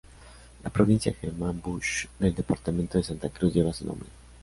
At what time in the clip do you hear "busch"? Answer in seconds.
1.61-2.07